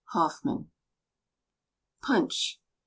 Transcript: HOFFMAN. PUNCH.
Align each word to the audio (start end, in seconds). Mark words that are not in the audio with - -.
HOFFMAN. 0.13 0.71
PUNCH. 2.01 2.59